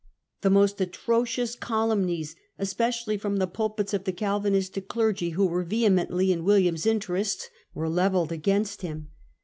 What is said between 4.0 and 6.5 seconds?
the Calvinistic clergy, who were De Witt. vehemently in